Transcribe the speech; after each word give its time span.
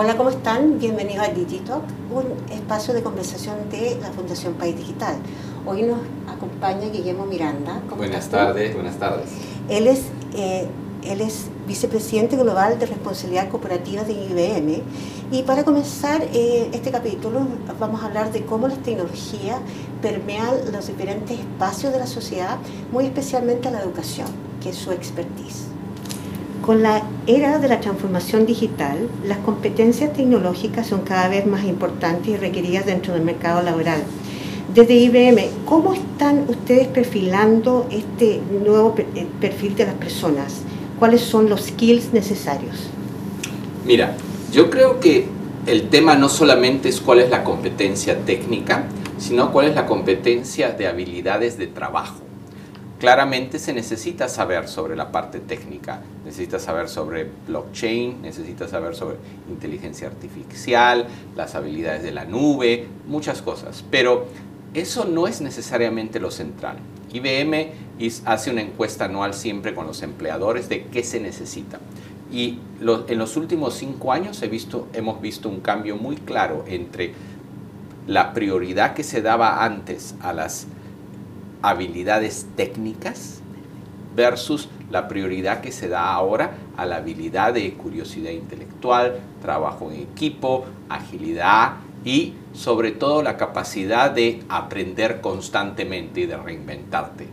Hola, 0.00 0.16
¿cómo 0.16 0.30
están? 0.30 0.78
Bienvenidos 0.78 1.26
a 1.26 1.32
Digitalk, 1.32 1.82
un 2.12 2.24
espacio 2.52 2.94
de 2.94 3.02
conversación 3.02 3.68
de 3.68 3.98
la 4.00 4.12
Fundación 4.12 4.54
País 4.54 4.76
Digital. 4.76 5.16
Hoy 5.66 5.82
nos 5.82 5.98
acompaña 6.32 6.88
Guillermo 6.88 7.26
Miranda. 7.26 7.82
buenas 7.96 8.28
tardes, 8.28 8.74
buenas 8.74 8.96
tardes. 8.96 9.28
Él 9.68 9.88
es, 9.88 10.02
eh, 10.36 10.68
él 11.02 11.20
es 11.20 11.46
vicepresidente 11.66 12.36
global 12.36 12.78
de 12.78 12.86
responsabilidad 12.86 13.48
corporativa 13.48 14.04
de 14.04 14.12
IBM. 14.12 14.84
Y 15.32 15.42
para 15.42 15.64
comenzar 15.64 16.22
eh, 16.32 16.70
este 16.72 16.92
capítulo 16.92 17.40
vamos 17.80 18.00
a 18.00 18.06
hablar 18.06 18.30
de 18.30 18.46
cómo 18.46 18.68
las 18.68 18.78
tecnologías 18.78 19.58
permean 20.00 20.72
los 20.72 20.86
diferentes 20.86 21.40
espacios 21.40 21.92
de 21.92 21.98
la 21.98 22.06
sociedad, 22.06 22.58
muy 22.92 23.06
especialmente 23.06 23.68
la 23.68 23.82
educación, 23.82 24.28
que 24.62 24.70
es 24.70 24.76
su 24.76 24.92
expertise. 24.92 25.64
Con 26.68 26.82
la 26.82 27.02
era 27.26 27.58
de 27.58 27.66
la 27.66 27.80
transformación 27.80 28.44
digital, 28.44 29.08
las 29.24 29.38
competencias 29.38 30.12
tecnológicas 30.12 30.86
son 30.86 31.00
cada 31.00 31.26
vez 31.30 31.46
más 31.46 31.64
importantes 31.64 32.28
y 32.28 32.36
requeridas 32.36 32.84
dentro 32.84 33.14
del 33.14 33.22
mercado 33.22 33.62
laboral. 33.62 34.02
Desde 34.74 34.92
IBM, 34.92 35.48
¿cómo 35.64 35.94
están 35.94 36.44
ustedes 36.46 36.86
perfilando 36.88 37.86
este 37.90 38.42
nuevo 38.62 38.94
eh, 38.98 39.26
perfil 39.40 39.76
de 39.76 39.86
las 39.86 39.94
personas? 39.94 40.60
¿Cuáles 40.98 41.22
son 41.22 41.48
los 41.48 41.68
skills 41.68 42.12
necesarios? 42.12 42.90
Mira, 43.86 44.14
yo 44.52 44.68
creo 44.68 45.00
que 45.00 45.26
el 45.64 45.88
tema 45.88 46.16
no 46.16 46.28
solamente 46.28 46.90
es 46.90 47.00
cuál 47.00 47.20
es 47.20 47.30
la 47.30 47.44
competencia 47.44 48.18
técnica, 48.26 48.84
sino 49.16 49.52
cuál 49.52 49.68
es 49.68 49.74
la 49.74 49.86
competencia 49.86 50.72
de 50.72 50.86
habilidades 50.86 51.56
de 51.56 51.68
trabajo. 51.68 52.27
Claramente 52.98 53.60
se 53.60 53.72
necesita 53.72 54.28
saber 54.28 54.66
sobre 54.66 54.96
la 54.96 55.12
parte 55.12 55.38
técnica, 55.38 56.02
necesita 56.24 56.58
saber 56.58 56.88
sobre 56.88 57.30
blockchain, 57.46 58.22
necesita 58.22 58.66
saber 58.66 58.96
sobre 58.96 59.18
inteligencia 59.48 60.08
artificial, 60.08 61.06
las 61.36 61.54
habilidades 61.54 62.02
de 62.02 62.10
la 62.10 62.24
nube, 62.24 62.88
muchas 63.06 63.40
cosas, 63.40 63.84
pero 63.88 64.26
eso 64.74 65.04
no 65.04 65.28
es 65.28 65.40
necesariamente 65.40 66.18
lo 66.18 66.32
central. 66.32 66.78
IBM 67.12 67.70
hace 68.24 68.50
una 68.50 68.62
encuesta 68.62 69.04
anual 69.04 69.32
siempre 69.32 69.74
con 69.76 69.86
los 69.86 70.02
empleadores 70.02 70.68
de 70.68 70.86
qué 70.86 71.04
se 71.04 71.20
necesita. 71.20 71.78
Y 72.32 72.58
en 72.80 73.18
los 73.18 73.36
últimos 73.36 73.74
cinco 73.74 74.12
años 74.12 74.42
he 74.42 74.48
visto, 74.48 74.88
hemos 74.92 75.20
visto 75.20 75.48
un 75.48 75.60
cambio 75.60 75.96
muy 75.96 76.16
claro 76.16 76.64
entre 76.66 77.14
la 78.08 78.34
prioridad 78.34 78.94
que 78.94 79.04
se 79.04 79.22
daba 79.22 79.64
antes 79.64 80.14
a 80.20 80.32
las 80.32 80.66
habilidades 81.62 82.46
técnicas 82.56 83.40
versus 84.14 84.68
la 84.90 85.06
prioridad 85.06 85.60
que 85.60 85.72
se 85.72 85.88
da 85.88 86.12
ahora 86.12 86.52
a 86.76 86.86
la 86.86 86.96
habilidad 86.96 87.54
de 87.54 87.72
curiosidad 87.74 88.30
intelectual, 88.30 89.20
trabajo 89.42 89.90
en 89.90 90.00
equipo, 90.00 90.64
agilidad 90.88 91.74
y 92.04 92.34
sobre 92.52 92.92
todo 92.92 93.22
la 93.22 93.36
capacidad 93.36 94.10
de 94.10 94.42
aprender 94.48 95.20
constantemente 95.20 96.22
y 96.22 96.26
de 96.26 96.36
reinventarte. 96.36 97.26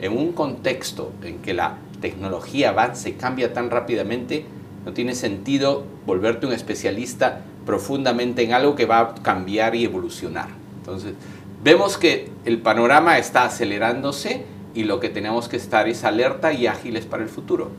En 0.00 0.16
un 0.16 0.32
contexto 0.32 1.12
en 1.22 1.38
que 1.38 1.52
la 1.52 1.78
tecnología 2.00 2.70
avanza 2.70 3.08
y 3.08 3.12
cambia 3.12 3.52
tan 3.52 3.70
rápidamente, 3.70 4.44
no 4.84 4.92
tiene 4.92 5.14
sentido 5.14 5.84
volverte 6.06 6.46
un 6.46 6.52
especialista 6.52 7.42
profundamente 7.66 8.42
en 8.42 8.52
algo 8.52 8.74
que 8.74 8.86
va 8.86 9.00
a 9.00 9.14
cambiar 9.14 9.74
y 9.74 9.84
evolucionar. 9.84 10.48
Entonces, 10.78 11.14
vemos 11.62 11.98
que 11.98 12.30
el 12.44 12.58
panorama 12.58 13.18
está 13.18 13.44
acelerándose 13.44 14.44
y 14.74 14.84
lo 14.84 15.00
que 15.00 15.08
tenemos 15.08 15.48
que 15.48 15.56
estar 15.56 15.88
es 15.88 16.04
alerta 16.04 16.52
y 16.52 16.66
ágiles 16.66 17.06
para 17.06 17.22
el 17.22 17.28
futuro. 17.28 17.70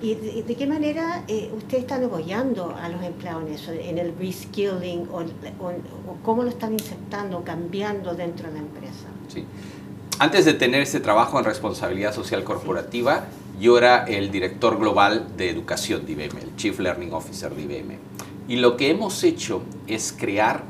¿Y 0.00 0.14
de, 0.14 0.54
qué 0.54 0.66
manera 0.68 1.24
eh, 1.26 1.50
ustedes 1.56 1.82
están 1.82 2.04
apoyando 2.04 2.72
a 2.80 2.88
los 2.88 3.02
empleados 3.02 3.42
en 3.48 3.52
eso, 3.52 3.72
en 3.72 3.98
el 3.98 4.14
reskilling 4.16 5.08
o, 5.10 5.24
cómo 6.22 6.44
lo 6.44 6.50
están 6.50 6.72
insertando, 6.72 7.42
cambiando 7.42 8.14
dentro 8.14 8.46
de 8.46 8.54
la 8.54 8.60
empresa? 8.60 9.08
Sí. 9.26 9.44
Antes 10.20 10.44
de 10.44 10.54
tener 10.54 10.82
ese 10.82 11.00
trabajo 11.00 11.38
en 11.40 11.44
responsabilidad 11.44 12.14
social 12.14 12.44
corporativa, 12.44 13.24
yo 13.60 13.76
era 13.76 14.04
el 14.04 14.30
director 14.30 14.78
global 14.78 15.36
de 15.36 15.50
educación 15.50 16.06
de 16.06 16.12
IBM, 16.12 16.38
el 16.42 16.56
Chief 16.56 16.78
Learning 16.78 17.12
Officer 17.12 17.52
de 17.52 17.62
IBM. 17.62 17.98
Y 18.46 18.56
lo 18.56 18.76
que 18.76 18.90
hemos 18.90 19.24
hecho 19.24 19.62
es 19.88 20.14
crear, 20.16 20.62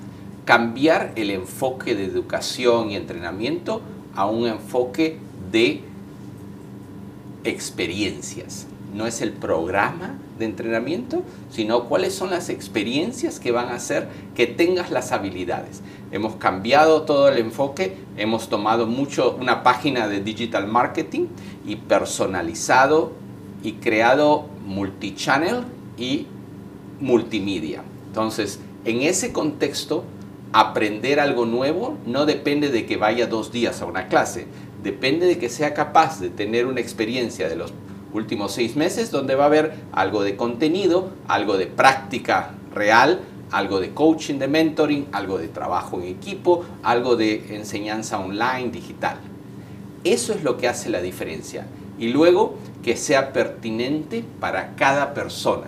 cambiar 0.49 1.13
el 1.17 1.31
enfoque 1.31 1.95
de 1.95 2.07
educación 2.07 2.91
y 2.91 2.97
entrenamiento 2.97 3.83
a 4.15 4.25
un 4.25 4.47
enfoque 4.47 5.19
de 5.53 5.83
experiencias 7.45 8.67
no 8.95 9.07
es 9.07 9.21
el 9.21 9.33
programa 9.33 10.15
de 10.39 10.47
entrenamiento, 10.47 11.23
sino 11.51 11.85
cuáles 11.85 12.15
son 12.15 12.31
las 12.31 12.49
experiencias 12.49 13.39
que 13.41 13.53
van 13.53 13.69
a 13.69 13.75
hacer 13.75 14.09
que 14.35 14.47
tengas 14.47 14.91
las 14.91 15.13
habilidades. 15.13 15.83
Hemos 16.13 16.37
cambiado 16.37 17.03
todo 17.03 17.29
el 17.29 17.37
enfoque, 17.37 17.99
hemos 18.17 18.49
tomado 18.49 18.87
mucho 18.87 19.37
una 19.39 19.63
página 19.63 20.09
de 20.09 20.23
digital 20.23 20.67
marketing 20.67 21.27
y 21.67 21.77
personalizado 21.77 23.13
y 23.63 23.73
creado 23.73 24.47
multichannel 24.65 25.65
y 25.99 26.27
multimedia. 26.99 27.83
Entonces, 28.07 28.61
en 28.87 29.03
ese 29.03 29.35
contexto, 29.35 30.05
aprender 30.53 31.21
algo 31.21 31.45
nuevo 31.47 31.99
no 32.07 32.27
depende 32.27 32.71
de 32.71 32.87
que 32.87 32.97
vaya 32.97 33.27
dos 33.27 33.53
días 33.53 33.83
a 33.83 33.87
una 33.87 34.09
clase, 34.09 34.47
depende 34.83 35.27
de 35.27 35.39
que 35.39 35.49
sea 35.49 35.75
capaz 35.75 36.21
de 36.21 36.31
tener 36.31 36.67
una 36.67 36.81
experiencia 36.81 37.49
de 37.49 37.57
los 37.57 37.73
últimos 38.13 38.53
seis 38.53 38.77
meses, 38.77 39.11
donde 39.11 39.35
va 39.35 39.45
a 39.45 39.49
haber 39.49 39.75
algo 39.93 40.23
de 40.23 40.37
contenido, 40.37 41.11
algo 41.27 41.59
de 41.59 41.67
práctica 41.67 42.53
real, 42.75 43.21
algo 43.51 43.81
de 43.81 43.93
coaching, 43.93 44.39
de 44.39 44.49
mentoring, 44.49 45.09
algo 45.13 45.39
de 45.39 45.49
trabajo 45.49 46.01
en 46.01 46.09
equipo, 46.09 46.65
algo 46.83 47.17
de 47.17 47.57
enseñanza 47.57 48.19
online, 48.19 48.71
digital. 48.71 49.19
Eso 50.05 50.33
es 50.33 50.43
lo 50.43 50.57
que 50.57 50.69
hace 50.69 50.91
la 50.91 51.01
diferencia. 51.01 51.67
Y 51.99 52.09
luego 52.09 52.57
que 52.83 52.97
sea 52.97 53.33
pertinente 53.33 54.25
para 54.41 54.77
cada 54.77 55.15
persona. 55.15 55.67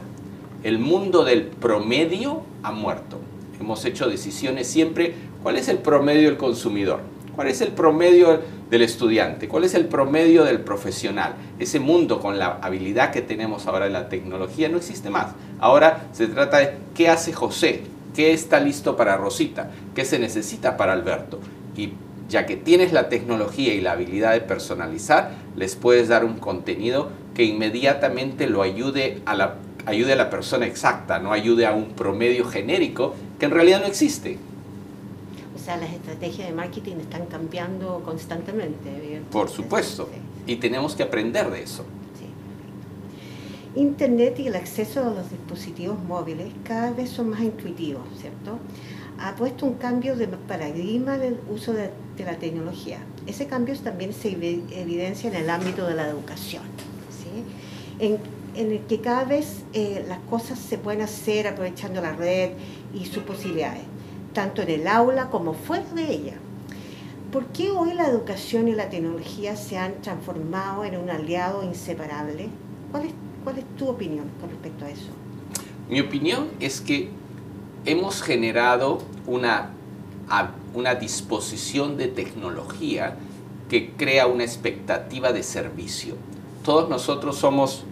El 0.62 0.78
mundo 0.78 1.24
del 1.24 1.44
promedio 1.44 2.42
ha 2.62 2.70
muerto. 2.70 3.18
Hemos 3.60 3.84
hecho 3.84 4.08
decisiones 4.08 4.66
siempre. 4.66 5.14
¿Cuál 5.42 5.56
es 5.56 5.68
el 5.68 5.78
promedio 5.78 6.28
del 6.28 6.38
consumidor? 6.38 7.00
¿Cuál 7.36 7.48
es 7.48 7.60
el 7.60 7.72
promedio 7.72 8.40
del 8.70 8.82
estudiante? 8.82 9.48
¿Cuál 9.48 9.64
es 9.64 9.74
el 9.74 9.86
promedio 9.86 10.44
del 10.44 10.60
profesional? 10.60 11.34
Ese 11.58 11.78
mundo 11.78 12.20
con 12.20 12.38
la 12.38 12.58
habilidad 12.62 13.12
que 13.12 13.22
tenemos 13.22 13.66
ahora 13.66 13.86
en 13.86 13.92
la 13.92 14.08
tecnología 14.08 14.68
no 14.68 14.78
existe 14.78 15.10
más. 15.10 15.34
Ahora 15.58 16.08
se 16.12 16.26
trata 16.26 16.58
de 16.58 16.74
qué 16.94 17.08
hace 17.08 17.32
José, 17.32 17.82
qué 18.14 18.32
está 18.32 18.60
listo 18.60 18.96
para 18.96 19.16
Rosita, 19.16 19.70
qué 19.94 20.04
se 20.04 20.18
necesita 20.18 20.76
para 20.76 20.92
Alberto. 20.92 21.38
Y 21.76 21.92
ya 22.28 22.46
que 22.46 22.56
tienes 22.56 22.92
la 22.92 23.08
tecnología 23.08 23.74
y 23.74 23.80
la 23.80 23.92
habilidad 23.92 24.32
de 24.32 24.40
personalizar, 24.40 25.32
les 25.56 25.76
puedes 25.76 26.08
dar 26.08 26.24
un 26.24 26.38
contenido 26.38 27.10
que 27.34 27.44
inmediatamente 27.44 28.48
lo 28.48 28.62
ayude 28.62 29.20
a 29.26 29.34
la, 29.34 29.56
ayude 29.86 30.12
a 30.12 30.16
la 30.16 30.30
persona 30.30 30.66
exacta, 30.66 31.18
no 31.18 31.32
ayude 31.32 31.66
a 31.66 31.72
un 31.72 31.90
promedio 31.90 32.44
genérico 32.44 33.14
que 33.40 33.46
en 33.46 33.52
realidad 33.52 33.80
no 33.80 33.86
existe. 33.86 34.38
O 35.56 35.58
sea, 35.58 35.78
las 35.78 35.92
estrategias 35.92 36.46
de 36.46 36.54
marketing 36.54 36.96
están 36.96 37.26
cambiando 37.26 38.02
constantemente. 38.04 39.22
Por 39.32 39.48
supuesto. 39.48 40.08
Y 40.46 40.56
tenemos 40.56 40.94
que 40.94 41.02
aprender 41.02 41.50
de 41.50 41.62
eso. 41.62 41.84
Internet 43.76 44.38
y 44.40 44.48
el 44.48 44.56
acceso 44.56 45.00
a 45.00 45.10
los 45.10 45.30
dispositivos 45.30 45.98
móviles 46.02 46.48
cada 46.64 46.90
vez 46.90 47.08
son 47.10 47.30
más 47.30 47.40
intuitivos, 47.40 48.02
¿cierto? 48.20 48.58
Ha 49.20 49.36
puesto 49.36 49.64
un 49.64 49.74
cambio 49.74 50.16
de 50.16 50.26
paradigma 50.26 51.18
del 51.18 51.38
uso 51.48 51.72
de, 51.72 51.90
la 52.18 52.36
tecnología. 52.36 52.98
Ese 53.26 53.46
cambio 53.46 53.74
también 53.78 54.12
se 54.12 54.28
evidencia 54.30 55.30
en 55.30 55.36
el 55.36 55.48
ámbito 55.48 55.86
de 55.86 55.94
la 55.94 56.06
educación, 56.06 56.64
¿sí? 57.10 58.04
en, 58.04 58.18
el 58.54 58.80
que 58.80 59.00
cada 59.00 59.24
vez 59.24 59.62
eh, 59.72 60.04
las 60.08 60.18
cosas 60.28 60.58
se 60.58 60.76
pueden 60.76 61.00
hacer 61.00 61.46
aprovechando 61.46 62.02
la 62.02 62.12
red 62.12 62.50
y 62.94 63.06
sus 63.06 63.22
posibilidades 63.22 63.82
tanto 64.32 64.62
en 64.62 64.70
el 64.70 64.86
aula 64.86 65.30
como 65.30 65.54
fuera 65.54 65.86
de 65.94 66.10
ella. 66.10 66.34
¿Por 67.32 67.46
qué 67.46 67.70
hoy 67.70 67.94
la 67.94 68.08
educación 68.08 68.68
y 68.68 68.74
la 68.74 68.88
tecnología 68.90 69.56
se 69.56 69.78
han 69.78 70.00
transformado 70.02 70.84
en 70.84 70.96
un 70.96 71.10
aliado 71.10 71.62
inseparable? 71.62 72.48
¿Cuál 72.90 73.06
es, 73.06 73.12
cuál 73.44 73.58
es 73.58 73.64
tu 73.76 73.88
opinión 73.88 74.26
con 74.40 74.50
respecto 74.50 74.84
a 74.84 74.90
eso? 74.90 75.10
Mi 75.88 76.00
opinión 76.00 76.48
es 76.58 76.80
que 76.80 77.10
hemos 77.84 78.22
generado 78.22 79.00
una, 79.26 79.70
una 80.74 80.94
disposición 80.96 81.96
de 81.96 82.08
tecnología 82.08 83.16
que 83.68 83.92
crea 83.92 84.26
una 84.26 84.42
expectativa 84.42 85.32
de 85.32 85.44
servicio. 85.44 86.16
Todos 86.64 86.88
nosotros 86.88 87.36
somos 87.36 87.84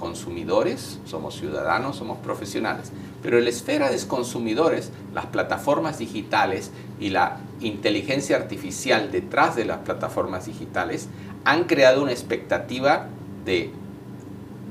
consumidores, 0.00 0.98
somos 1.04 1.36
ciudadanos, 1.36 1.96
somos 1.96 2.18
profesionales. 2.18 2.90
Pero 3.22 3.38
en 3.38 3.44
la 3.44 3.50
esfera 3.50 3.90
de 3.90 4.06
consumidores, 4.06 4.90
las 5.14 5.26
plataformas 5.26 5.98
digitales 5.98 6.70
y 6.98 7.10
la 7.10 7.36
inteligencia 7.60 8.36
artificial 8.36 9.12
detrás 9.12 9.54
de 9.54 9.66
las 9.66 9.78
plataformas 9.80 10.46
digitales 10.46 11.08
han 11.44 11.64
creado 11.64 12.02
una 12.02 12.12
expectativa 12.12 13.08
de 13.44 13.70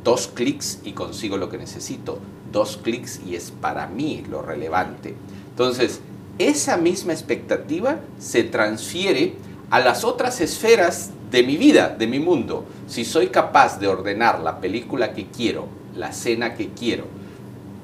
dos 0.04 0.28
clics 0.28 0.80
y 0.84 0.94
consigo 0.94 1.38
lo 1.38 1.50
que 1.50 1.58
necesito, 1.58 2.20
dos 2.52 2.78
clics 2.78 3.22
y 3.25 3.36
es 3.36 3.52
para 3.52 3.88
mí 3.88 4.25
lo 4.30 4.42
relevante. 4.42 5.16
Entonces, 5.52 6.02
esa 6.40 6.78
misma 6.78 7.14
expectativa 7.14 8.00
se 8.18 8.44
transfiere 8.44 9.36
a 9.69 9.80
las 9.80 10.04
otras 10.04 10.42
esferas 10.42 11.12
de 11.30 11.44
mi 11.44 11.57
vida, 11.57 11.89
de 11.89 12.07
mi 12.07 12.19
mundo. 12.19 12.66
Si 12.88 13.06
soy 13.06 13.27
capaz 13.27 13.80
de 13.80 13.88
ordenar 13.88 14.39
la 14.39 14.60
película 14.60 15.13
que 15.13 15.27
quiero, 15.27 15.68
la 15.95 16.12
cena 16.12 16.56
que 16.56 16.69
quiero, 16.69 17.06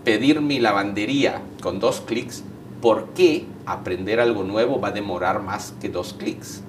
pedir 0.03 0.41
mi 0.41 0.59
lavandería 0.59 1.41
con 1.61 1.79
dos 1.79 2.01
clics, 2.01 2.43
¿por 2.81 3.09
qué 3.09 3.45
aprender 3.65 4.19
algo 4.19 4.43
nuevo 4.43 4.79
va 4.79 4.89
a 4.89 4.91
demorar 4.91 5.41
más 5.41 5.73
que 5.79 5.89
dos 5.89 6.13
clics? 6.13 6.61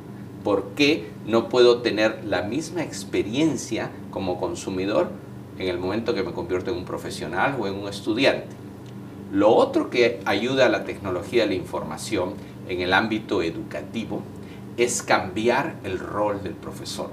¿Por 0.44 0.70
qué 0.74 1.10
no 1.26 1.48
puedo 1.48 1.78
tener 1.78 2.24
la 2.24 2.42
misma 2.42 2.82
experiencia 2.82 3.90
como 4.10 4.38
consumidor 4.38 5.10
en 5.58 5.68
el 5.68 5.78
momento 5.78 6.14
que 6.14 6.22
me 6.22 6.32
convierto 6.32 6.70
en 6.70 6.76
un 6.76 6.84
profesional 6.84 7.56
o 7.58 7.66
en 7.66 7.74
un 7.74 7.88
estudiante? 7.88 8.54
Lo 9.32 9.54
otro 9.54 9.90
que 9.90 10.20
ayuda 10.24 10.66
a 10.66 10.68
la 10.68 10.84
tecnología 10.84 11.42
de 11.42 11.48
la 11.48 11.54
información 11.54 12.34
en 12.68 12.80
el 12.80 12.92
ámbito 12.92 13.42
educativo 13.42 14.22
es 14.76 15.02
cambiar 15.02 15.76
el 15.84 15.98
rol 15.98 16.42
del 16.42 16.54
profesor. 16.54 17.10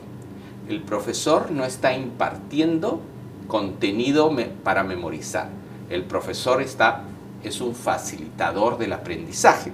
El 0.68 0.81
profesor 0.81 1.51
no 1.51 1.65
está 1.65 1.94
impartiendo 1.94 3.01
contenido 3.48 4.33
para 4.63 4.83
memorizar. 4.83 5.50
El 5.89 6.04
profesor 6.04 6.62
está, 6.62 7.04
es 7.44 7.62
un 7.62 7.75
facilitador 7.75 8.77
del 8.77 8.94
aprendizaje. 8.94 9.71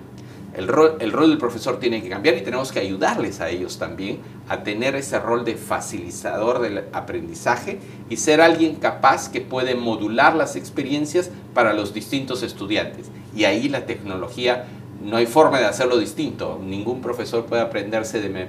El 0.55 0.67
rol, 0.67 0.97
el 0.99 1.11
rol 1.11 1.29
del 1.29 1.37
profesor 1.37 1.79
tiene 1.79 2.01
que 2.01 2.09
cambiar 2.09 2.35
y 2.35 2.41
tenemos 2.41 2.71
que 2.71 2.79
ayudarles 2.79 3.39
a 3.39 3.49
ellos 3.49 3.77
también 3.77 4.19
a 4.47 4.63
tener 4.63 4.95
ese 4.95 5.19
rol 5.19 5.45
de 5.45 5.55
facilitador 5.55 6.59
del 6.59 6.85
aprendizaje 6.91 7.79
y 8.09 8.17
ser 8.17 8.41
alguien 8.41 8.75
capaz 8.75 9.29
que 9.29 9.41
puede 9.41 9.75
modular 9.75 10.35
las 10.35 10.55
experiencias 10.55 11.29
para 11.53 11.73
los 11.73 11.93
distintos 11.93 12.41
estudiantes. 12.41 13.11
Y 13.35 13.43
ahí 13.43 13.69
la 13.69 13.85
tecnología 13.85 14.65
no 15.01 15.17
hay 15.17 15.25
forma 15.25 15.59
de 15.59 15.65
hacerlo 15.65 15.97
distinto. 15.97 16.59
Ningún 16.63 17.01
profesor 17.01 17.45
puede 17.45 17.61
aprenderse 17.61 18.21
de, 18.21 18.47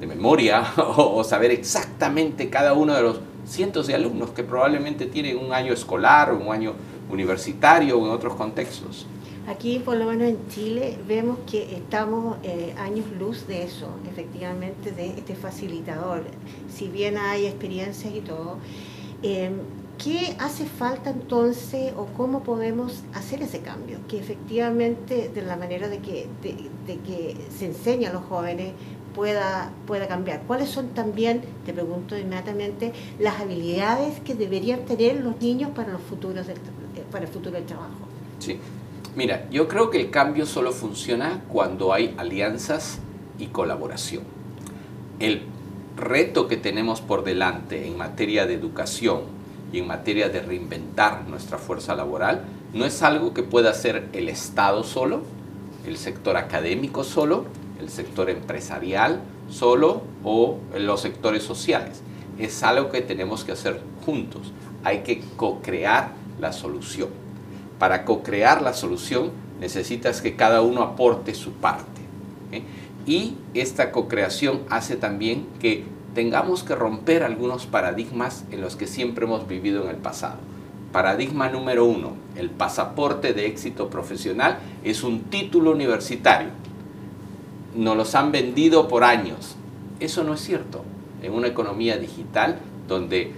de 0.00 0.06
memoria 0.06 0.64
o, 0.76 1.22
saber 1.24 1.50
exactamente 1.50 2.50
cada 2.50 2.72
uno 2.74 2.94
de 2.94 3.02
los 3.02 3.20
cientos 3.46 3.86
de 3.86 3.94
alumnos 3.94 4.30
que 4.30 4.42
probablemente 4.42 5.06
tienen 5.06 5.38
un 5.38 5.52
año 5.52 5.72
escolar 5.72 6.32
un 6.32 6.52
año 6.52 6.74
universitario 7.10 7.98
o 7.98 8.06
en 8.06 8.12
otros 8.12 8.34
contextos. 8.34 9.06
Aquí, 9.46 9.78
por 9.78 9.96
lo 9.96 10.06
menos 10.06 10.28
en 10.28 10.48
Chile, 10.48 10.98
vemos 11.06 11.38
que 11.48 11.76
estamos 11.76 12.36
eh, 12.42 12.74
años 12.78 13.06
luz 13.16 13.46
de 13.46 13.62
eso, 13.62 13.86
efectivamente, 14.10 14.90
de 14.90 15.06
este 15.06 15.36
facilitador. 15.36 16.24
Si 16.68 16.88
bien 16.88 17.16
hay 17.16 17.46
experiencias 17.46 18.12
y 18.12 18.20
todo, 18.22 18.58
eh, 19.22 19.52
¿Qué 20.02 20.36
hace 20.38 20.66
falta 20.66 21.10
entonces 21.10 21.92
o 21.96 22.06
cómo 22.06 22.42
podemos 22.42 23.02
hacer 23.14 23.42
ese 23.42 23.60
cambio? 23.60 23.98
Que 24.08 24.18
efectivamente 24.18 25.30
de 25.34 25.42
la 25.42 25.56
manera 25.56 25.88
de 25.88 25.98
que, 26.00 26.28
de, 26.42 26.98
que 26.98 27.36
se 27.56 27.66
enseña 27.66 28.10
a 28.10 28.12
los 28.12 28.22
jóvenes 28.24 28.72
pueda, 29.14 29.72
pueda 29.86 30.06
cambiar. 30.06 30.42
¿Cuáles 30.42 30.68
son 30.68 30.88
también, 30.88 31.42
te 31.64 31.72
pregunto 31.72 32.16
inmediatamente, 32.18 32.92
las 33.18 33.40
habilidades 33.40 34.20
que 34.20 34.34
deberían 34.34 34.84
tener 34.84 35.20
los 35.20 35.40
niños 35.40 35.70
para, 35.70 35.92
los 35.92 36.02
futuros 36.02 36.46
para 37.10 37.24
el 37.24 37.30
futuro 37.30 37.52
del 37.52 37.64
trabajo? 37.64 38.06
Sí, 38.38 38.58
mira, 39.16 39.48
yo 39.50 39.66
creo 39.66 39.88
que 39.88 39.98
el 39.98 40.10
cambio 40.10 40.44
solo 40.44 40.72
funciona 40.72 41.42
cuando 41.48 41.94
hay 41.94 42.14
alianzas 42.18 42.98
y 43.38 43.46
colaboración. 43.46 44.24
El 45.20 45.42
reto 45.96 46.48
que 46.48 46.58
tenemos 46.58 47.00
por 47.00 47.24
delante 47.24 47.86
en 47.86 47.96
materia 47.96 48.46
de 48.46 48.52
educación 48.52 49.35
y 49.72 49.80
en 49.80 49.86
materia 49.86 50.28
de 50.28 50.40
reinventar 50.40 51.26
nuestra 51.28 51.58
fuerza 51.58 51.94
laboral 51.94 52.44
no 52.72 52.84
es 52.84 53.02
algo 53.02 53.34
que 53.34 53.42
pueda 53.42 53.70
hacer 53.70 54.08
el 54.12 54.28
Estado 54.28 54.84
solo, 54.84 55.22
el 55.86 55.96
sector 55.96 56.36
académico 56.36 57.04
solo, 57.04 57.44
el 57.80 57.88
sector 57.88 58.30
empresarial 58.30 59.20
solo 59.50 60.02
o 60.24 60.58
los 60.76 61.00
sectores 61.00 61.42
sociales. 61.42 62.02
Es 62.38 62.62
algo 62.62 62.90
que 62.90 63.00
tenemos 63.00 63.44
que 63.44 63.52
hacer 63.52 63.80
juntos. 64.04 64.52
Hay 64.84 65.00
que 65.00 65.22
co-crear 65.36 66.12
la 66.40 66.52
solución. 66.52 67.08
Para 67.78 68.04
co-crear 68.04 68.62
la 68.62 68.74
solución 68.74 69.30
necesitas 69.60 70.20
que 70.20 70.36
cada 70.36 70.62
uno 70.62 70.82
aporte 70.82 71.34
su 71.34 71.52
parte. 71.52 72.02
¿eh? 72.52 72.62
Y 73.06 73.36
esta 73.54 73.92
co-creación 73.92 74.62
hace 74.68 74.96
también 74.96 75.46
que 75.60 75.84
tengamos 76.16 76.62
que 76.62 76.74
romper 76.74 77.22
algunos 77.22 77.66
paradigmas 77.66 78.46
en 78.50 78.62
los 78.62 78.74
que 78.74 78.86
siempre 78.86 79.26
hemos 79.26 79.46
vivido 79.46 79.84
en 79.84 79.90
el 79.90 79.96
pasado. 79.96 80.38
Paradigma 80.90 81.50
número 81.50 81.84
uno, 81.84 82.12
el 82.36 82.48
pasaporte 82.48 83.34
de 83.34 83.44
éxito 83.44 83.90
profesional 83.90 84.56
es 84.82 85.02
un 85.02 85.24
título 85.24 85.72
universitario. 85.72 86.48
Nos 87.76 87.98
los 87.98 88.14
han 88.14 88.32
vendido 88.32 88.88
por 88.88 89.04
años. 89.04 89.56
Eso 90.00 90.24
no 90.24 90.32
es 90.32 90.40
cierto. 90.40 90.84
En 91.22 91.34
una 91.34 91.48
economía 91.48 91.98
digital 91.98 92.60
donde 92.88 93.34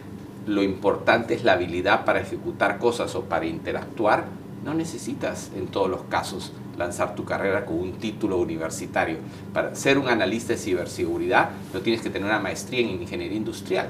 lo 0.47 0.63
importante 0.63 1.35
es 1.35 1.43
la 1.43 1.55
habilidad 1.55 2.05
para 2.05 2.21
ejecutar 2.21 2.79
cosas 2.79 3.13
o 3.17 3.23
para 3.23 3.47
interactuar, 3.47 4.27
no 4.65 4.75
necesitas 4.75 5.51
en 5.57 5.67
todos 5.69 5.89
los 5.89 6.03
casos 6.05 6.53
lanzar 6.77 7.15
tu 7.15 7.25
carrera 7.25 7.67
con 7.67 7.79
un 7.79 7.93
título 7.93 8.39
universitario. 8.39 9.19
Para 9.53 9.75
ser 9.75 9.99
un 9.99 10.09
analista 10.09 10.53
de 10.53 10.59
ciberseguridad 10.59 11.51
no 11.73 11.81
tienes 11.81 12.03
que 12.03 12.11
tener 12.11 12.29
una 12.29 12.39
maestría 12.39 12.81
en 12.81 13.03
ingeniería 13.03 13.37
industrial. 13.37 13.89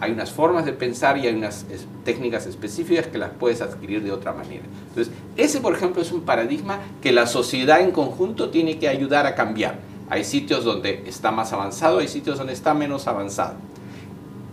Hay 0.00 0.12
unas 0.12 0.30
formas 0.30 0.64
de 0.64 0.72
pensar 0.72 1.18
y 1.18 1.26
hay 1.26 1.34
unas 1.34 1.66
técnicas 2.04 2.46
específicas 2.46 3.06
que 3.06 3.18
las 3.18 3.30
puedes 3.32 3.60
adquirir 3.60 4.02
de 4.02 4.12
otra 4.12 4.32
manera. 4.32 4.64
Entonces, 4.88 5.12
ese, 5.36 5.60
por 5.60 5.74
ejemplo, 5.74 6.00
es 6.00 6.10
un 6.10 6.22
paradigma 6.22 6.78
que 7.02 7.12
la 7.12 7.26
sociedad 7.26 7.80
en 7.80 7.90
conjunto 7.90 8.48
tiene 8.48 8.78
que 8.78 8.88
ayudar 8.88 9.26
a 9.26 9.34
cambiar. 9.34 9.78
Hay 10.08 10.24
sitios 10.24 10.64
donde 10.64 11.04
está 11.06 11.30
más 11.30 11.52
avanzado, 11.52 11.98
hay 11.98 12.08
sitios 12.08 12.38
donde 12.38 12.54
está 12.54 12.72
menos 12.72 13.06
avanzado. 13.06 13.56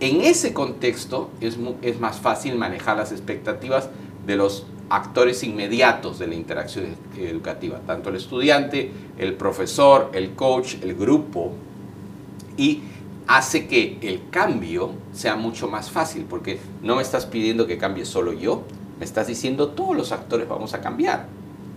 En 0.00 0.20
ese 0.20 0.52
contexto 0.52 1.30
es, 1.40 1.58
más 1.98 2.18
fácil 2.18 2.54
manejar 2.56 2.96
las 2.96 3.10
expectativas 3.10 3.88
de 4.26 4.36
los 4.36 4.64
actores 4.90 5.42
inmediatos 5.44 6.18
de 6.18 6.26
la 6.26 6.34
interacción 6.34 6.86
educativa, 7.16 7.80
tanto 7.86 8.08
el 8.10 8.16
estudiante, 8.16 8.90
el 9.18 9.34
profesor, 9.34 10.10
el 10.14 10.30
coach, 10.30 10.76
el 10.82 10.94
grupo, 10.94 11.52
y 12.56 12.80
hace 13.26 13.66
que 13.66 13.98
el 14.02 14.30
cambio 14.30 14.92
sea 15.12 15.36
mucho 15.36 15.68
más 15.68 15.90
fácil, 15.90 16.24
porque 16.28 16.58
no 16.82 16.96
me 16.96 17.02
estás 17.02 17.26
pidiendo 17.26 17.66
que 17.66 17.76
cambie 17.76 18.06
solo 18.06 18.32
yo, 18.32 18.64
me 18.98 19.04
estás 19.04 19.26
diciendo 19.26 19.68
todos 19.68 19.96
los 19.96 20.12
actores 20.12 20.48
vamos 20.48 20.74
a 20.74 20.80
cambiar. 20.80 21.26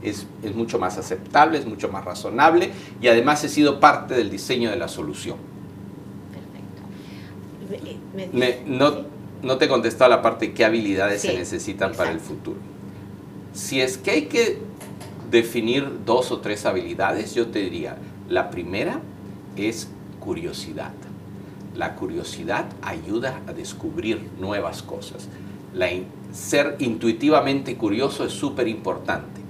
Es, 0.02 0.26
es 0.42 0.56
mucho 0.56 0.80
más 0.80 0.98
aceptable, 0.98 1.60
es 1.60 1.68
mucho 1.68 1.90
más 1.90 2.04
razonable 2.04 2.72
y 3.00 3.08
además 3.08 3.44
he 3.44 3.50
sido 3.50 3.80
parte 3.80 4.16
del 4.16 4.32
diseño 4.32 4.72
de 4.72 4.78
la 4.78 4.88
solución. 4.88 5.38
Perfecto. 8.16 8.64
no, 8.66 9.06
no 9.44 9.58
te 9.58 9.66
he 9.66 9.68
contestado 9.68 10.10
la 10.10 10.24
parte 10.24 10.48
de 10.48 10.54
qué 10.54 10.66
habilidades 10.66 11.22
se 11.22 11.38
necesitan 11.38 11.92
para 11.92 12.10
el 12.10 12.20
futuro. 12.20 12.71
Si 13.54 13.82
es 13.82 13.98
que 13.98 14.12
hay 14.12 14.22
que 14.24 14.60
definir 15.30 16.06
dos 16.06 16.32
o 16.32 16.40
tres 16.40 16.66
habilidades, 16.66 17.36
yo 17.36 17.48
te 17.48 17.60
diría, 17.60 17.98
la 18.30 18.50
primera 18.50 19.02
es 19.58 19.90
curiosidad. 20.20 20.94
La 21.76 21.96
curiosidad 21.96 22.66
ayuda 22.82 23.42
a 23.48 23.54
descubrir 23.54 24.30
nuevas 24.40 24.82
cosas. 24.84 25.28
ser 26.32 26.78
intuitivamente 26.80 27.76
curioso 27.76 28.26
es 28.26 28.32
súper 28.32 28.68
importante. 28.68 29.42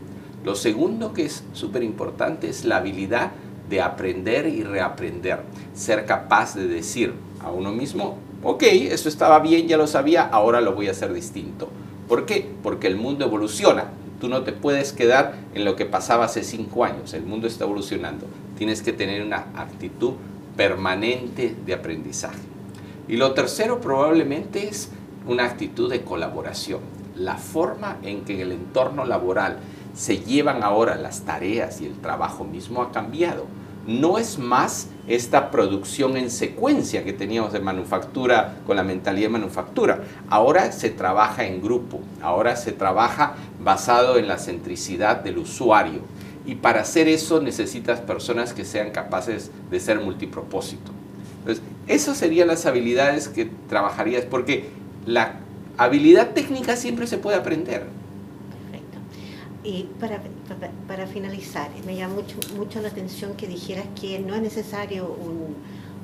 Lo 0.43 0.55
segundo 0.55 1.13
que 1.13 1.25
es 1.25 1.43
súper 1.53 1.84
importante 1.84 2.50
es 2.50 2.65
la 2.65 2.77
habilidad 2.77 3.31
de 3.70 3.81
aprender 3.81 4.48
y 4.48 4.63
reaprender. 4.63 5.43
Ser 5.75 6.05
capaz 6.05 6.55
de 6.55 6.67
decir 6.67 7.13
a 7.39 7.51
uno 7.51 7.72
mismo, 7.72 8.17
ok, 8.43 8.63
esto 8.63 9.10
estaba 9.10 9.39
bien, 9.39 9.67
ya 9.67 9.77
lo 9.77 9.86
sabía, 9.86 10.24
ahora 10.24 10.60
lo 10.60 10.74
voy 10.74 10.88
a 10.88 10.91
hacer 10.91 11.13
distinto. 11.13 11.70
¿Por 12.11 12.25
qué? 12.25 12.45
Porque 12.61 12.87
el 12.87 12.97
mundo 12.97 13.23
evoluciona. 13.23 13.85
Tú 14.19 14.27
no 14.27 14.41
te 14.43 14.51
puedes 14.51 14.91
quedar 14.91 15.35
en 15.55 15.63
lo 15.63 15.77
que 15.77 15.85
pasaba 15.85 16.25
hace 16.25 16.43
cinco 16.43 16.83
años. 16.83 17.13
El 17.13 17.23
mundo 17.23 17.47
está 17.47 17.63
evolucionando. 17.63 18.27
Tienes 18.57 18.81
que 18.81 18.91
tener 18.91 19.25
una 19.25 19.45
actitud 19.55 20.15
permanente 20.57 21.55
de 21.65 21.73
aprendizaje. 21.73 22.41
Y 23.07 23.15
lo 23.15 23.31
tercero 23.31 23.79
probablemente 23.79 24.67
es 24.67 24.91
una 25.25 25.45
actitud 25.45 25.89
de 25.89 26.01
colaboración. 26.01 26.81
La 27.15 27.37
forma 27.37 27.95
en 28.03 28.25
que 28.25 28.33
en 28.33 28.41
el 28.41 28.51
entorno 28.51 29.05
laboral 29.05 29.59
se 29.93 30.17
llevan 30.17 30.63
ahora 30.63 30.95
las 30.95 31.21
tareas 31.21 31.79
y 31.79 31.85
el 31.85 31.93
trabajo 31.93 32.43
mismo 32.43 32.81
ha 32.81 32.91
cambiado 32.91 33.45
no 33.88 34.17
es 34.17 34.38
más 34.38 34.88
esta 35.07 35.51
producción 35.51 36.17
en 36.17 36.29
secuencia 36.29 37.03
que 37.03 37.13
teníamos 37.13 37.53
de 37.53 37.59
manufactura 37.59 38.57
con 38.65 38.75
la 38.75 38.83
mentalidad 38.83 39.27
de 39.27 39.33
manufactura. 39.33 40.03
Ahora 40.29 40.71
se 40.71 40.89
trabaja 40.89 41.45
en 41.45 41.61
grupo, 41.61 42.00
ahora 42.21 42.55
se 42.55 42.71
trabaja 42.71 43.35
basado 43.59 44.17
en 44.17 44.27
la 44.27 44.38
centricidad 44.38 45.23
del 45.23 45.39
usuario. 45.39 46.01
Y 46.45 46.55
para 46.55 46.81
hacer 46.81 47.07
eso 47.07 47.41
necesitas 47.41 48.00
personas 48.00 48.53
que 48.53 48.65
sean 48.65 48.91
capaces 48.91 49.51
de 49.69 49.79
ser 49.79 50.00
multipropósito. 50.00 50.91
Entonces, 51.39 51.63
esas 51.88 52.17
serían 52.17 52.47
las 52.47 52.65
habilidades 52.65 53.27
que 53.27 53.50
trabajarías, 53.67 54.25
porque 54.25 54.69
la, 55.05 55.41
Habilidad 55.77 56.31
técnica 56.33 56.75
siempre 56.75 57.07
se 57.07 57.17
puede 57.17 57.38
aprender. 57.38 57.88
Perfecto. 58.51 59.00
Y 59.63 59.88
para, 60.00 60.21
para, 60.88 61.08
finalizar, 61.08 61.70
me 61.86 61.96
llama 61.96 62.15
mucho, 62.15 62.38
mucho 62.55 62.81
la 62.81 62.89
atención 62.89 63.34
que 63.36 63.48
dijeras 63.48 63.86
que 64.00 64.20
no 64.20 64.36
es 64.36 64.41
necesario 64.41 65.05
un, 65.05 65.55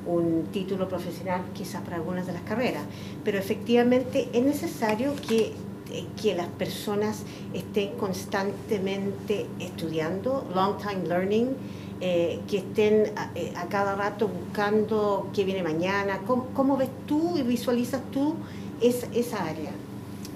un 0.05 0.45
título 0.51 0.87
profesional 0.87 1.41
quizás 1.53 1.81
para 1.81 1.97
algunas 1.97 2.25
de 2.25 2.33
las 2.33 2.41
carreras, 2.43 2.83
pero 3.23 3.37
efectivamente 3.37 4.29
es 4.33 4.43
necesario 4.43 5.13
que 5.27 5.53
eh, 5.89 6.05
que 6.21 6.35
las 6.35 6.47
personas 6.47 7.23
estén 7.53 7.95
constantemente 7.95 9.45
estudiando, 9.57 10.45
long 10.53 10.77
time 10.77 11.07
learning, 11.07 11.55
eh, 12.01 12.41
que 12.45 12.57
estén 12.57 13.13
eh, 13.35 13.53
a, 13.55 13.67
cada 13.69 13.95
rato 13.95 14.27
buscando 14.27 15.29
qué 15.33 15.45
viene 15.45 15.63
mañana. 15.63 16.19
¿Cómo, 16.27 16.75
ves 16.75 16.89
tú 17.05 17.37
y 17.37 17.43
visualizas 17.43 18.01
tú 18.11 18.35
esa, 18.81 19.07
esa 19.13 19.45
área? 19.45 19.71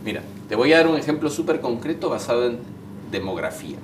Mira, 0.05 0.23
te 0.47 0.55
voy 0.55 0.71
a 0.71 0.77
dar 0.77 0.87
un 0.87 0.95
ejemplo 0.95 1.29
súper 1.29 1.59
concreto 1.59 2.09
basado 2.09 2.45
en 2.45 2.59
demografía. 3.11 3.77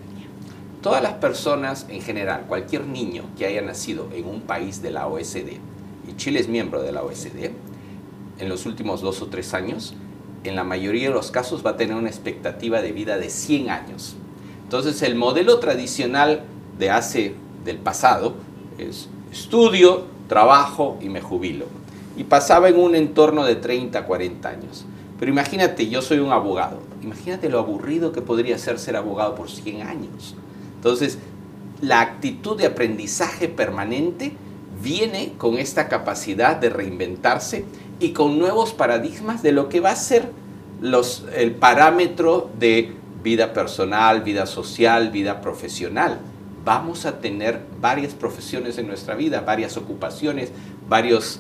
Todas 0.88 1.04
las 1.04 1.16
personas 1.16 1.86
en 1.90 2.02
general, 2.02 2.46
cualquier 2.48 2.86
niño 2.86 3.24
que 3.38 3.46
haya 3.46 3.62
nacido 3.62 4.08
en 4.14 4.26
un 4.26 4.40
país 4.40 4.82
de 4.82 4.90
la 4.90 5.06
OSD, 5.08 5.60
y 6.08 6.16
Chile 6.16 6.40
es 6.40 6.48
miembro 6.48 6.82
de 6.82 6.94
la 6.94 7.04
OSD, 7.04 7.52
en 8.40 8.48
los 8.48 8.66
últimos 8.66 9.02
dos 9.02 9.22
o 9.22 9.28
tres 9.28 9.54
años, 9.54 9.96
en 10.46 10.56
la 10.56 10.64
mayoría 10.64 11.10
de 11.10 11.14
los 11.14 11.30
casos 11.30 11.66
va 11.66 11.72
a 11.72 11.76
tener 11.76 11.94
una 11.94 12.08
expectativa 12.08 12.82
de 12.82 12.94
vida 12.94 13.18
de 13.18 13.30
100 13.30 13.70
años. 13.70 14.16
Entonces 14.64 15.02
el 15.02 15.16
modelo 15.16 15.60
tradicional 15.60 16.44
de 16.80 16.90
hace 16.90 17.36
del 17.66 17.80
pasado 17.80 18.36
es 18.78 19.10
estudio, 19.30 20.06
trabajo 20.30 20.98
y 21.02 21.10
me 21.10 21.20
jubilo. 21.20 21.66
Y 22.16 22.24
pasaba 22.24 22.70
en 22.70 22.80
un 22.80 22.96
entorno 22.96 23.44
de 23.44 23.58
30, 23.58 24.06
40 24.06 24.48
años. 24.48 24.86
Pero 25.20 25.30
imagínate, 25.30 25.90
yo 25.90 26.02
soy 26.02 26.20
un 26.20 26.32
abogado. 26.32 26.80
Imagínate 27.04 27.50
lo 27.50 27.60
aburrido 27.60 28.14
que 28.14 28.22
podría 28.22 28.58
ser 28.58 28.80
ser 28.80 28.96
abogado 28.96 29.36
por 29.36 29.52
100 29.52 29.82
años. 29.82 30.34
Entonces, 30.78 31.20
la 31.82 32.02
actitud 32.02 32.58
de 32.58 32.66
aprendizaje 32.66 33.48
permanente 33.48 34.34
viene 34.82 35.34
con 35.38 35.58
esta 35.58 35.88
capacidad 35.88 36.56
de 36.56 36.70
reinventarse 36.70 37.66
y 38.00 38.12
con 38.12 38.40
nuevos 38.40 38.74
paradigmas 38.74 39.44
de 39.44 39.52
lo 39.52 39.70
que 39.70 39.80
va 39.80 39.92
a 39.92 39.96
ser 39.96 40.32
los, 40.82 41.26
el 41.36 41.56
parámetro 41.56 42.50
de 42.60 42.94
vida 43.24 43.54
personal, 43.54 44.22
vida 44.22 44.46
social, 44.46 45.10
vida 45.12 45.42
profesional. 45.42 46.20
Vamos 46.64 47.06
a 47.06 47.20
tener 47.20 47.62
varias 47.80 48.14
profesiones 48.14 48.78
en 48.78 48.88
nuestra 48.88 49.16
vida, 49.16 49.42
varias 49.42 49.78
ocupaciones, 49.78 50.52
varios 50.88 51.40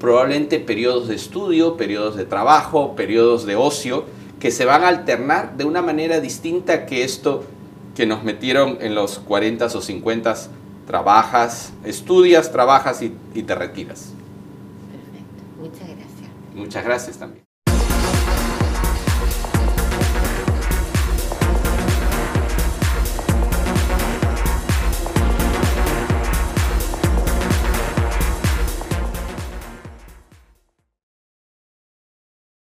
probablemente 0.00 0.58
periodos 0.58 1.08
de 1.08 1.14
estudio, 1.14 1.76
periodos 1.76 2.16
de 2.16 2.24
trabajo, 2.24 2.96
periodos 2.96 3.46
de 3.46 3.56
ocio, 3.56 4.04
que 4.40 4.50
se 4.50 4.64
van 4.64 4.82
a 4.82 4.88
alternar 4.88 5.56
de 5.56 5.64
una 5.64 5.82
manera 5.82 6.20
distinta 6.20 6.86
que 6.86 7.04
esto 7.04 7.44
que 7.94 8.06
nos 8.06 8.24
metieron 8.24 8.78
en 8.80 8.94
los 8.94 9.18
40 9.18 9.66
o 9.66 9.80
50 9.80 10.34
trabajas, 10.86 11.72
estudias, 11.84 12.52
trabajas 12.52 13.02
y, 13.02 13.16
y 13.34 13.42
te 13.42 13.54
retiras. 13.54 14.12
Perfecto, 14.90 15.42
muchas 15.60 15.88
gracias. 15.88 16.30
Muchas 16.54 16.84
gracias 16.84 17.18
también. 17.18 17.51